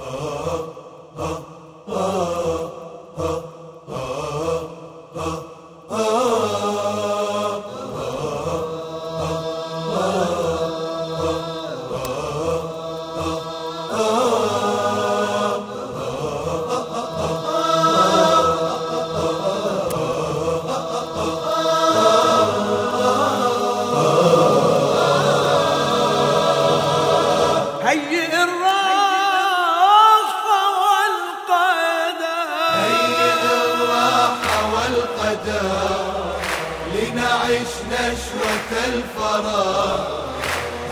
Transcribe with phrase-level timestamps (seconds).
[0.00, 0.06] Uh,
[1.18, 1.22] uh.
[1.22, 1.49] uh.
[36.94, 40.20] لنعيش نشوة الفراغ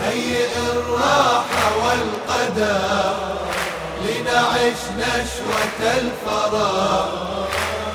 [0.03, 3.15] هيئ الراحة والقدر.
[4.05, 7.09] لنعيش نشوة الفراغ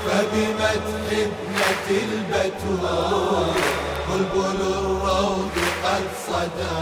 [0.06, 3.54] فبمدح ابنة البتول.
[4.08, 5.50] بلبل الروض
[5.84, 6.80] قد صدى.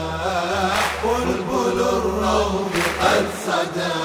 [1.04, 3.98] بلبل الروض قد صدى.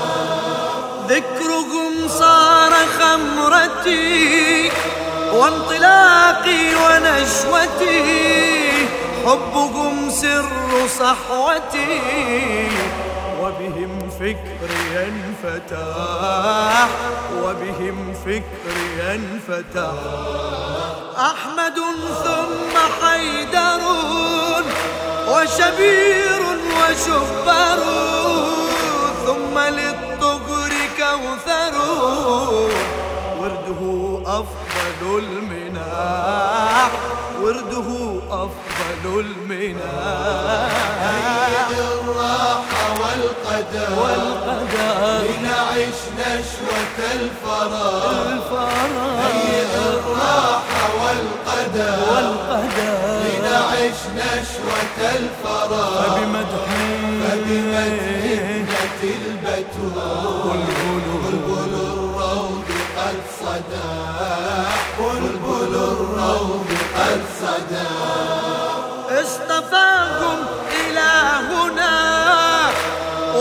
[1.09, 4.56] ذكرهم صار خمرتي.
[5.33, 8.03] وانطلاقي ونشوتي
[9.25, 12.01] حبهم سر صحوتي
[13.41, 16.87] وبهم فكري انفتح
[17.43, 19.91] وبهم فكري انفتح
[21.17, 21.77] أحمد
[22.23, 23.81] ثم حيدر
[25.27, 26.41] وشبير
[26.77, 27.76] وشبر
[35.15, 36.91] المناح
[37.41, 37.89] ورده
[38.29, 40.71] أفضل المناح.
[41.69, 45.27] الراحة والقدر والقدر.
[45.27, 48.67] لنعيش نشوة الفراغ.
[49.21, 52.97] هيئ الراحة والقدر والقدر.
[53.23, 56.17] لنعيش نشوة الفراغ.
[56.17, 56.69] بمدح
[57.21, 57.87] فبمدح
[58.43, 60.61] ابنة البتول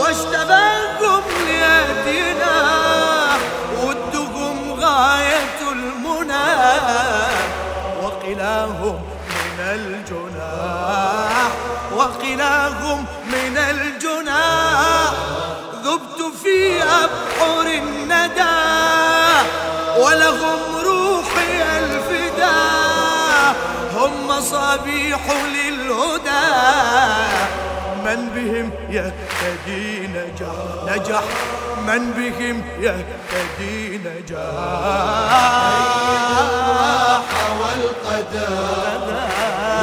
[0.07, 2.57] واشتباكم ليدنا
[3.83, 6.53] ودكم غاية المنى
[8.03, 11.51] وقلاهم من الجناح
[11.95, 15.11] وقلاهم من الجناح.
[15.83, 18.57] ذبت في أبحر الندى
[19.97, 23.55] ولهم روحي الفداء
[23.95, 25.19] هم مصابيح
[25.53, 26.47] للهدى.
[28.07, 30.57] من بهم يهتدي نجح
[30.87, 31.23] نجح
[31.87, 33.97] من بهم يهتدي
[36.57, 38.47] الراحة والقدر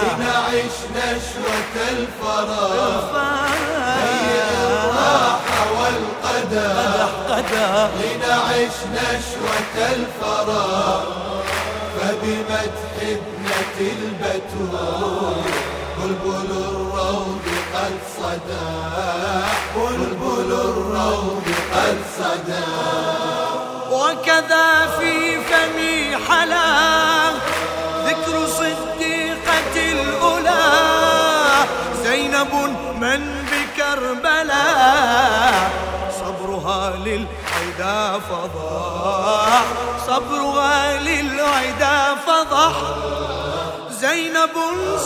[0.03, 3.05] لنعيش نشوة الفراغ.
[4.65, 7.09] الراحة والقدر.
[7.29, 11.05] قدر لنعيش نشوة الفراغ
[11.97, 15.74] فبمدح ابنة البتول.
[15.99, 18.71] بلبل الروض قد صدى.
[19.77, 22.71] بلبل الروض قد صدى.
[23.91, 24.69] وكذا
[24.99, 26.69] في فمي حلا.
[28.07, 30.65] ذكر صديقة الأولى.
[32.05, 32.53] زينب
[33.01, 35.55] من بكربلاء
[36.21, 39.63] صبرها للعدا فضح
[40.07, 42.75] صبرها للعدا فضح
[44.01, 44.51] زينب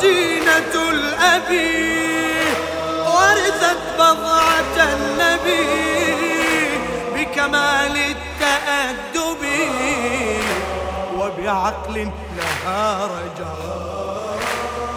[0.01, 1.99] زينة الأبي
[3.07, 5.69] ورثت بضعة النبي
[7.15, 9.43] بكمال التأدب
[11.17, 14.39] وبعقل لها رجاء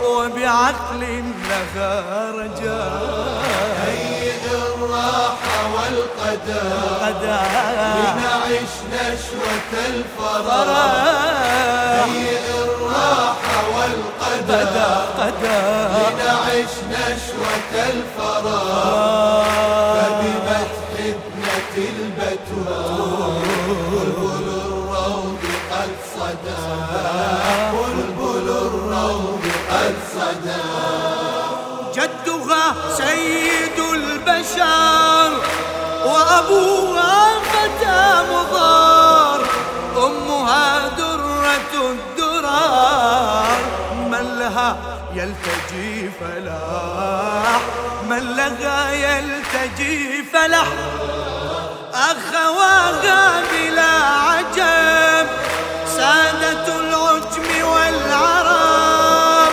[0.03, 3.43] وبعقل لها رجاء
[3.85, 7.41] هيئ الراحة والقدر غدا
[7.97, 12.40] لنعيش نشوة الفراغ فرح هيئ الراحة
[14.51, 15.61] والقدر قدا.
[16.11, 19.43] لنعيش نشوة الفراغ
[19.95, 23.35] فبمدح ابنة البتول.
[23.67, 26.63] بلبل الروض قد صدى.
[27.73, 30.63] بلبل الروض قد صدى.
[31.95, 32.65] جدها
[32.97, 35.31] سيد البشر
[36.05, 37.15] وأبوها
[37.51, 38.01] فتى
[38.31, 38.70] مضار
[45.13, 47.61] يلتجي فلاح.
[48.09, 50.67] من لها يلتجي فلاح.
[51.93, 53.93] أخواها بلا
[54.27, 55.27] عجب.
[55.97, 59.51] سادة العجم والعرب.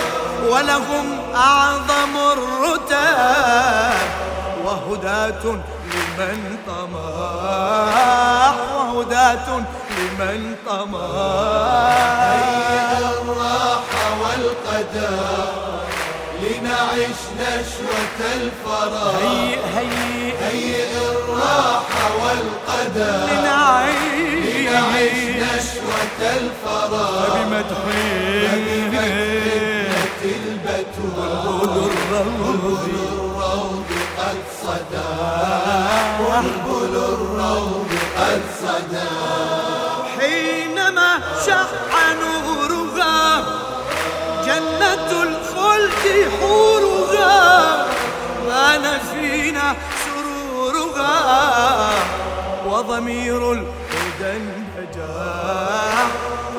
[0.48, 3.98] ولهم أعظم الرتب
[4.64, 5.44] وهداة
[5.94, 9.48] لمن طمح وهداة
[9.90, 10.54] لمن
[12.20, 15.47] هيئ الراحة والقدر
[16.42, 28.98] لنعيش نشوة الفرح هيئ هيئ هيئ الراحة والقدر لنعيش لنعيش نشوة الفرح بمدحين
[30.24, 33.84] البتول بلبل الروض
[34.18, 35.14] قد صدى
[36.20, 37.86] بلبل الروض
[38.18, 39.08] قد صدى
[52.98, 56.06] وضمير الهدى انبجاح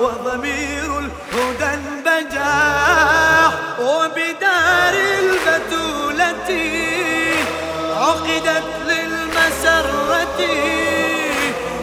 [0.01, 6.50] وضمير الهدى انبجاح وبدار البتولة
[7.97, 10.39] عقدت للمسرة.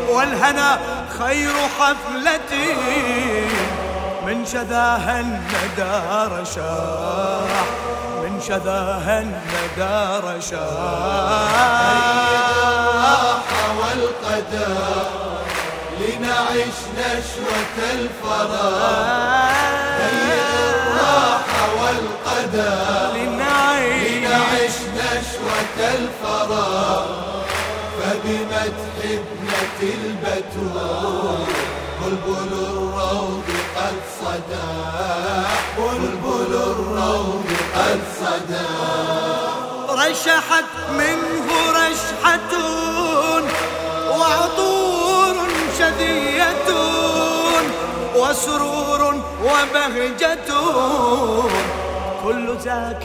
[0.09, 0.79] والهنا
[1.19, 2.75] خير حفلتي
[4.27, 5.95] من شذاها الندى
[6.41, 7.65] رشاح
[8.23, 11.57] من شذاها الندى رشاح
[14.37, 15.07] والقدر
[16.01, 19.57] لنعيش نشوة الفرح
[20.01, 20.41] هيئ
[20.77, 24.73] الراحة والقدر لنعيش.
[24.97, 27.05] نشوة الفرح
[27.97, 31.47] فبمدح ابنة البتول
[32.01, 33.45] بلبل الروض
[33.77, 34.73] قد صدى.
[35.79, 37.45] بلبل الروض
[37.77, 38.67] قد صدى.
[39.91, 42.53] رشحت منه رشحة
[44.27, 45.37] وعطور
[45.79, 46.69] شذية
[48.17, 50.51] وسرور وبهجة
[52.25, 53.05] كل ذاك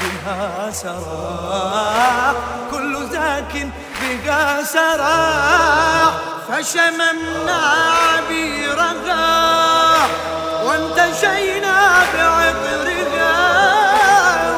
[0.00, 2.34] بها سراح
[2.70, 3.68] كل ذاك
[4.00, 6.12] بها سراح
[6.48, 7.60] فشممنا
[8.12, 9.26] عبيرها
[10.64, 11.76] وانتشينا
[12.14, 13.36] بعطرها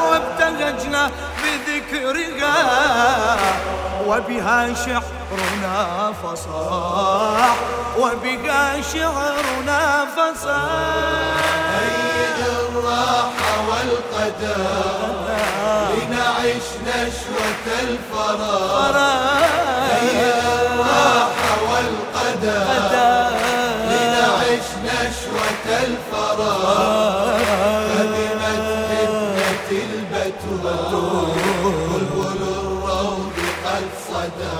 [0.09, 1.03] وابتهجنا
[1.43, 2.55] بذكرها.
[4.07, 7.55] وبها شعرنا فصاح
[7.99, 11.35] وبها شعرنا فصاح.
[11.75, 14.65] هيئ الراحة والقدر
[15.91, 19.43] لنعيش نشوة الفرح
[19.91, 20.33] هيئ
[20.65, 22.65] الراحة والقدر
[23.89, 26.57] لنعيش نشوة الفرح
[27.89, 31.29] فبمدح ابنة البتول
[33.75, 34.59] قد صدى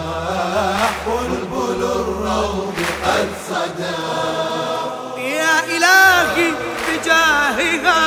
[1.07, 2.75] بلبل الروض
[3.05, 4.01] قد صدى
[5.21, 6.51] يا إلهي
[6.87, 8.03] بجاهها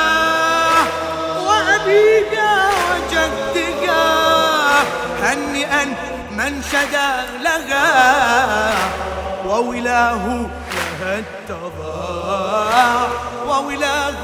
[1.47, 4.05] وأبيها وجدها
[5.23, 5.85] هنئا
[6.31, 7.11] من شدا
[7.43, 8.75] لها
[9.47, 10.25] وولاه
[10.75, 13.09] لها التضاح
[13.47, 14.23] وولاه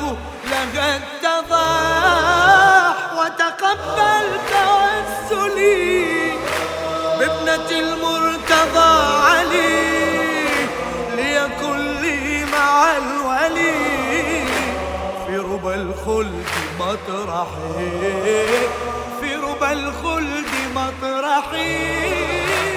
[0.50, 6.33] لها التضاح وتقبل توسلي
[7.18, 8.94] بابنة المرتضى
[9.26, 9.94] علي
[11.16, 13.74] ليكن لي مع الولي.
[15.26, 16.46] في ربى الخلد
[16.80, 18.46] مطرحي
[19.20, 21.76] في ربى الخلد مطرحي.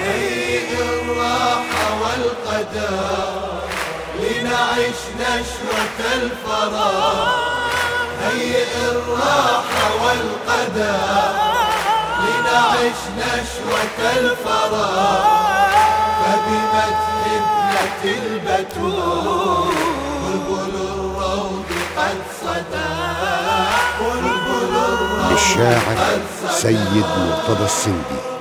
[0.08, 3.60] هيئ الراحة والقدر
[4.20, 7.34] لنعيش نشوة الفرح
[8.22, 11.32] هيئ الراحة والقدر
[12.24, 15.22] لنعيش نشوة الفرح
[16.20, 17.06] فبمدح
[17.36, 19.74] ابنة البتول
[20.22, 21.64] بلبل الروض
[21.96, 22.88] قد صدى.
[25.30, 26.20] للشاعر
[26.50, 28.37] سيد مرتضى السندي.